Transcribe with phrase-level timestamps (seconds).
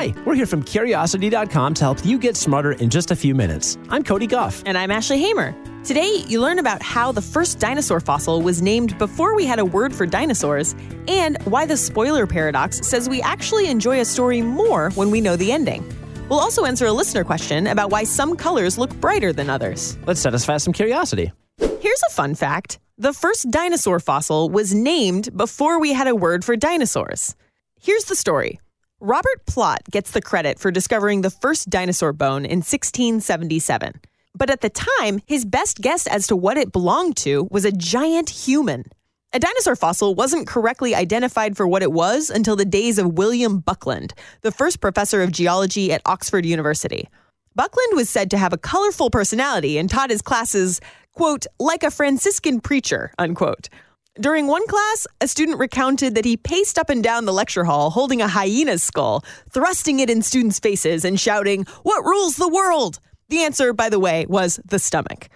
[0.00, 3.76] Hi, we're here from Curiosity.com to help you get smarter in just a few minutes.
[3.90, 4.62] I'm Cody Gough.
[4.64, 5.54] And I'm Ashley Hamer.
[5.84, 9.64] Today, you learn about how the first dinosaur fossil was named before we had a
[9.66, 10.74] word for dinosaurs,
[11.06, 15.36] and why the spoiler paradox says we actually enjoy a story more when we know
[15.36, 15.84] the ending.
[16.30, 19.98] We'll also answer a listener question about why some colors look brighter than others.
[20.06, 21.30] Let's satisfy some curiosity.
[21.58, 26.42] Here's a fun fact the first dinosaur fossil was named before we had a word
[26.42, 27.36] for dinosaurs.
[27.78, 28.60] Here's the story.
[29.02, 33.94] Robert Plot gets the credit for discovering the first dinosaur bone in 1677.
[34.34, 37.72] But at the time, his best guess as to what it belonged to was a
[37.72, 38.84] giant human.
[39.32, 43.60] A dinosaur fossil wasn't correctly identified for what it was until the days of William
[43.60, 47.08] Buckland, the first professor of geology at Oxford University.
[47.54, 50.78] Buckland was said to have a colorful personality and taught his classes,
[51.12, 53.70] quote, like a Franciscan preacher, unquote.
[54.18, 57.90] During one class, a student recounted that he paced up and down the lecture hall
[57.90, 62.98] holding a hyena's skull, thrusting it in students' faces and shouting, What rules the world?
[63.28, 65.28] The answer, by the way, was the stomach.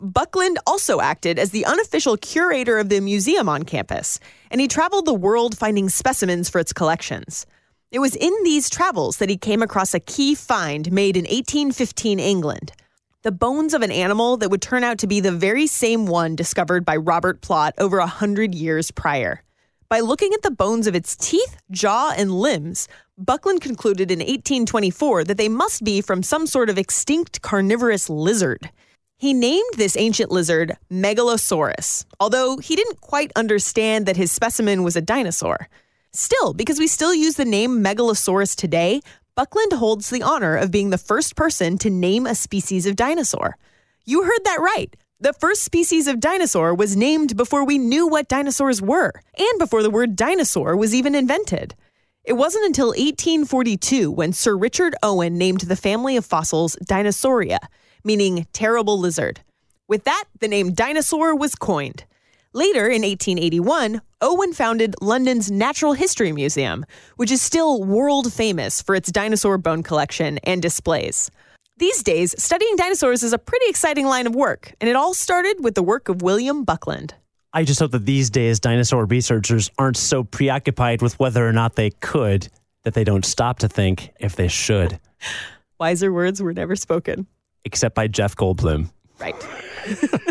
[0.00, 5.06] Buckland also acted as the unofficial curator of the museum on campus, and he traveled
[5.06, 7.46] the world finding specimens for its collections.
[7.90, 12.20] It was in these travels that he came across a key find made in 1815
[12.20, 12.72] England
[13.22, 16.34] the bones of an animal that would turn out to be the very same one
[16.34, 19.42] discovered by Robert Plot over a hundred years prior.
[19.90, 25.24] By looking at the bones of its teeth, jaw, and limbs, Buckland concluded in 1824
[25.24, 28.70] that they must be from some sort of extinct carnivorous lizard.
[29.18, 34.96] He named this ancient lizard Megalosaurus, although he didn't quite understand that his specimen was
[34.96, 35.68] a dinosaur.
[36.12, 39.02] Still, because we still use the name Megalosaurus today,
[39.34, 43.56] Buckland holds the honor of being the first person to name a species of dinosaur.
[44.04, 44.94] You heard that right.
[45.20, 49.82] The first species of dinosaur was named before we knew what dinosaurs were, and before
[49.82, 51.74] the word dinosaur was even invented.
[52.24, 57.58] It wasn't until 1842 when Sir Richard Owen named the family of fossils Dinosauria,
[58.04, 59.40] meaning terrible lizard.
[59.88, 62.04] With that, the name dinosaur was coined.
[62.52, 66.84] Later, in 1881, Owen founded London's Natural History Museum,
[67.14, 71.30] which is still world famous for its dinosaur bone collection and displays.
[71.76, 75.62] These days, studying dinosaurs is a pretty exciting line of work, and it all started
[75.62, 77.14] with the work of William Buckland.
[77.52, 81.76] I just hope that these days dinosaur researchers aren't so preoccupied with whether or not
[81.76, 82.48] they could
[82.82, 84.98] that they don't stop to think if they should.
[85.78, 87.28] Wiser words were never spoken.
[87.64, 88.90] Except by Jeff Goldblum.
[89.20, 89.36] Right.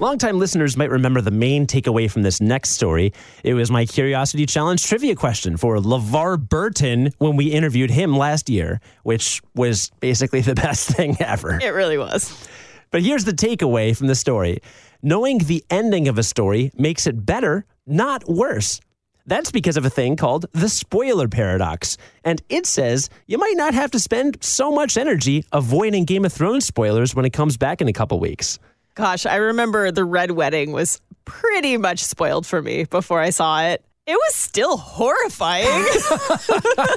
[0.00, 3.12] Longtime listeners might remember the main takeaway from this next story.
[3.42, 8.48] It was my Curiosity Challenge trivia question for LeVar Burton when we interviewed him last
[8.48, 11.58] year, which was basically the best thing ever.
[11.60, 12.46] It really was.
[12.92, 14.60] But here's the takeaway from the story
[15.02, 18.80] knowing the ending of a story makes it better, not worse.
[19.26, 21.96] That's because of a thing called the spoiler paradox.
[22.22, 26.32] And it says you might not have to spend so much energy avoiding Game of
[26.32, 28.60] Thrones spoilers when it comes back in a couple weeks.
[28.98, 33.62] Gosh, I remember the Red Wedding was pretty much spoiled for me before I saw
[33.62, 33.84] it.
[34.08, 35.86] It was still horrifying.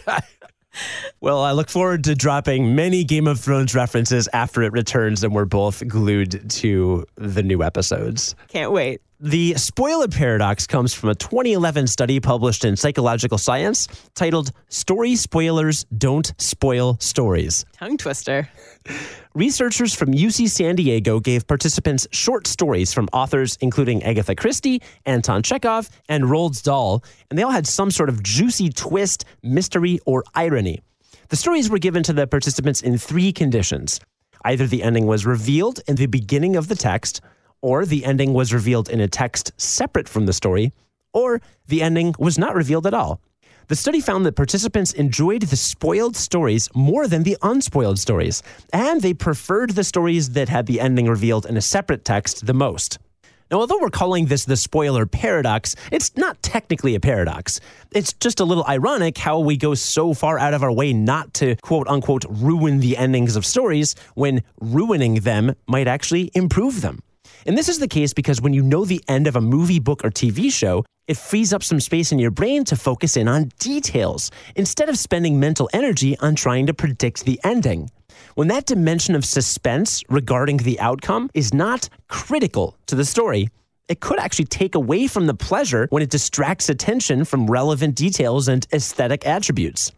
[1.22, 5.36] well, I look forward to dropping many Game of Thrones references after it returns and
[5.36, 8.34] we're both glued to the new episodes.
[8.48, 9.00] Can't wait.
[9.24, 15.84] The spoiler paradox comes from a 2011 study published in Psychological Science titled Story Spoilers
[15.96, 17.64] Don't Spoil Stories.
[17.78, 18.50] Tongue twister.
[19.36, 25.44] Researchers from UC San Diego gave participants short stories from authors including Agatha Christie, Anton
[25.44, 30.24] Chekhov, and Roald Dahl, and they all had some sort of juicy twist, mystery, or
[30.34, 30.82] irony.
[31.30, 34.00] The stories were given to the participants in three conditions.
[34.44, 37.22] Either the ending was revealed in the beginning of the text,
[37.62, 40.74] or the ending was revealed in a text separate from the story,
[41.14, 43.22] or the ending was not revealed at all.
[43.68, 49.02] The study found that participants enjoyed the spoiled stories more than the unspoiled stories, and
[49.02, 53.00] they preferred the stories that had the ending revealed in a separate text the most.
[53.50, 57.60] Now, although we're calling this the spoiler paradox, it's not technically a paradox.
[57.92, 61.34] It's just a little ironic how we go so far out of our way not
[61.36, 67.00] to quote unquote ruin the endings of stories when ruining them might actually improve them.
[67.46, 70.06] And this is the case because when you know the end of a movie, book,
[70.06, 73.52] or TV show, it frees up some space in your brain to focus in on
[73.60, 77.90] details instead of spending mental energy on trying to predict the ending.
[78.36, 83.50] When that dimension of suspense regarding the outcome is not critical to the story,
[83.90, 88.48] it could actually take away from the pleasure when it distracts attention from relevant details
[88.48, 89.92] and aesthetic attributes.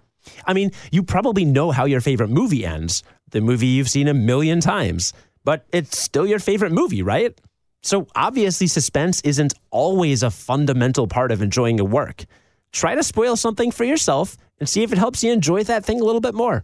[0.47, 4.13] I mean, you probably know how your favorite movie ends, the movie you've seen a
[4.13, 5.13] million times
[5.43, 7.39] but it's still your favorite movie, right?
[7.81, 12.25] So obviously, suspense isn't always a fundamental part of enjoying a work.
[12.71, 15.99] Try to spoil something for yourself and see if it helps you enjoy that thing
[15.99, 16.63] a little bit more.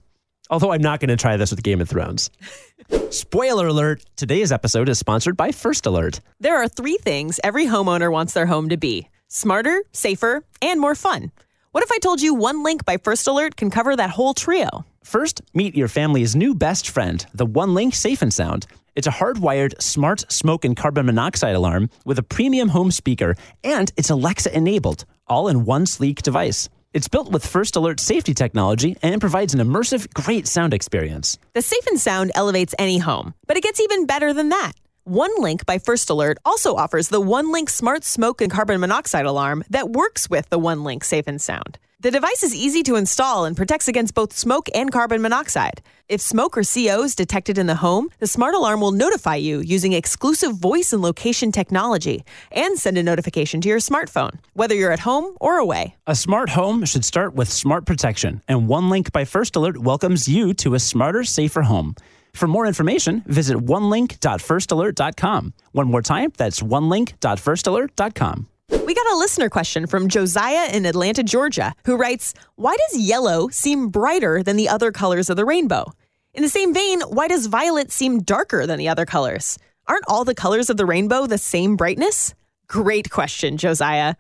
[0.50, 2.32] Although I'm not going to try this with Game of Thrones.
[3.12, 6.22] Spoiler alert today's episode is sponsored by First Alert.
[6.40, 10.96] There are three things every homeowner wants their home to be smarter, safer, and more
[10.96, 11.32] fun.
[11.72, 14.86] What if I told you One Link by First Alert can cover that whole trio?
[15.04, 18.68] First, meet your family's new best friend, the One Link Safe and Sound.
[18.96, 23.92] It's a hardwired smart smoke and carbon monoxide alarm with a premium home speaker, and
[23.96, 26.70] it's Alexa enabled, all in one sleek device.
[26.94, 31.38] It's built with First Alert safety technology and provides an immersive, great sound experience.
[31.54, 34.74] The Safe and Sound elevates any home, but it gets even better than that.
[35.06, 39.26] One Link by First Alert also offers the One Link Smart Smoke and Carbon Monoxide
[39.26, 41.80] Alarm that works with the One Link Safe and Sound.
[42.02, 45.82] The device is easy to install and protects against both smoke and carbon monoxide.
[46.08, 49.60] If smoke or CO is detected in the home, the smart alarm will notify you
[49.60, 52.24] using exclusive voice and location technology
[52.54, 55.98] and send a notification to your smartphone, whether you're at home or away.
[56.08, 60.26] A smart home should start with smart protection, and One Link by First Alert welcomes
[60.26, 61.96] you to a smarter, safer home.
[62.34, 65.54] For more information, visit onelink.firstalert.com.
[65.74, 68.48] One more time, that's onelink.firstalert.com.
[68.70, 73.50] We got a listener question from Josiah in Atlanta, Georgia, who writes Why does yellow
[73.50, 75.94] seem brighter than the other colors of the rainbow?
[76.34, 79.58] In the same vein, why does violet seem darker than the other colors?
[79.88, 82.36] Aren't all the colors of the rainbow the same brightness?
[82.68, 84.16] Great question, Josiah.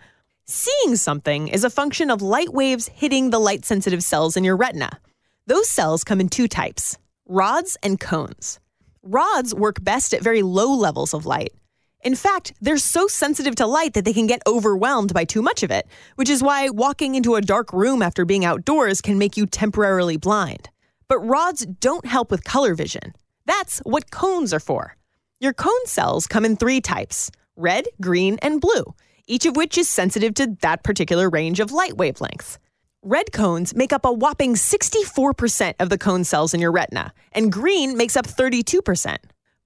[0.45, 4.57] Seeing something is a function of light waves hitting the light sensitive cells in your
[4.57, 4.99] retina.
[5.45, 6.97] Those cells come in two types
[7.27, 8.59] rods and cones.
[9.03, 11.53] Rods work best at very low levels of light.
[12.01, 15.63] In fact, they're so sensitive to light that they can get overwhelmed by too much
[15.63, 15.85] of it,
[16.15, 20.15] which is why walking into a dark room after being outdoors can make you temporarily
[20.15, 20.69] blind.
[21.09, 23.13] But rods don't help with color vision.
[23.45, 24.95] That's what cones are for.
[25.41, 28.93] Your cone cells come in three types red, green, and blue,
[29.27, 32.57] each of which is sensitive to that particular range of light wavelengths.
[33.01, 37.51] Red cones make up a whopping 64% of the cone cells in your retina, and
[37.51, 39.17] green makes up 32%.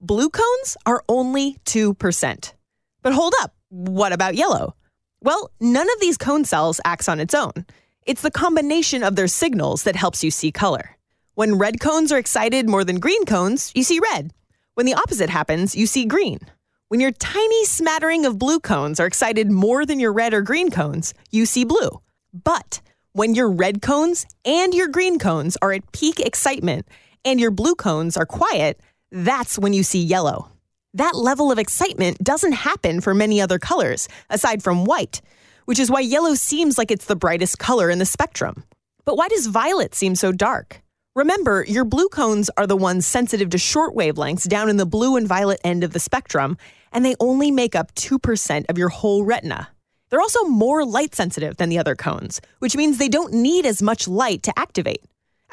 [0.04, 2.52] Blue cones are only 2%.
[3.00, 4.76] But hold up, what about yellow?
[5.22, 7.64] Well, none of these cone cells acts on its own.
[8.04, 10.98] It's the combination of their signals that helps you see color.
[11.36, 14.30] When red cones are excited more than green cones, you see red.
[14.74, 16.40] When the opposite happens, you see green.
[16.88, 20.70] When your tiny smattering of blue cones are excited more than your red or green
[20.70, 22.02] cones, you see blue.
[22.44, 22.82] But
[23.14, 26.86] when your red cones and your green cones are at peak excitement
[27.24, 28.78] and your blue cones are quiet,
[29.14, 30.50] that's when you see yellow.
[30.92, 35.20] That level of excitement doesn't happen for many other colors, aside from white,
[35.66, 38.64] which is why yellow seems like it's the brightest color in the spectrum.
[39.04, 40.82] But why does violet seem so dark?
[41.14, 45.16] Remember, your blue cones are the ones sensitive to short wavelengths down in the blue
[45.16, 46.58] and violet end of the spectrum,
[46.90, 49.68] and they only make up 2% of your whole retina.
[50.10, 53.80] They're also more light sensitive than the other cones, which means they don't need as
[53.80, 55.04] much light to activate.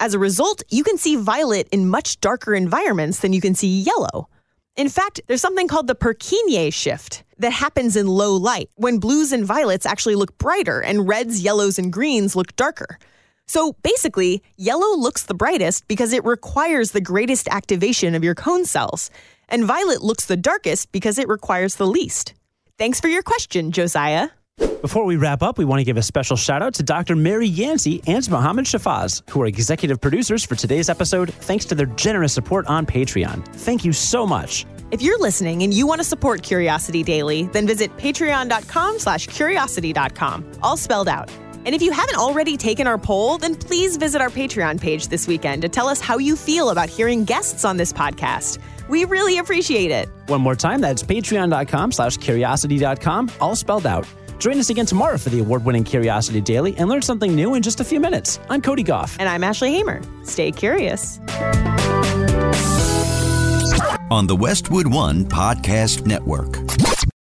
[0.01, 3.81] As a result, you can see violet in much darker environments than you can see
[3.81, 4.29] yellow.
[4.75, 9.31] In fact, there's something called the Purkinje shift that happens in low light when blues
[9.31, 12.97] and violets actually look brighter and reds, yellows, and greens look darker.
[13.45, 18.65] So basically, yellow looks the brightest because it requires the greatest activation of your cone
[18.65, 19.11] cells,
[19.49, 22.33] and violet looks the darkest because it requires the least.
[22.79, 24.29] Thanks for your question, Josiah.
[24.81, 27.15] Before we wrap up, we want to give a special shout out to Dr.
[27.15, 31.85] Mary Yancey and Mohammed Shafaz, who are executive producers for today's episode, thanks to their
[31.85, 33.45] generous support on Patreon.
[33.57, 34.65] Thank you so much.
[34.89, 40.51] If you're listening and you want to support Curiosity Daily, then visit patreon.com slash curiosity.com,
[40.63, 41.31] all spelled out.
[41.63, 45.27] And if you haven't already taken our poll, then please visit our Patreon page this
[45.27, 48.57] weekend to tell us how you feel about hearing guests on this podcast.
[48.89, 50.09] We really appreciate it.
[50.25, 54.07] One more time, that's patreon.com slash curiosity.com, all spelled out.
[54.41, 57.61] Join us again tomorrow for the award winning Curiosity Daily and learn something new in
[57.61, 58.39] just a few minutes.
[58.49, 59.15] I'm Cody Gough.
[59.19, 60.01] And I'm Ashley Hamer.
[60.23, 61.19] Stay curious.
[64.09, 66.57] On the Westwood One Podcast Network.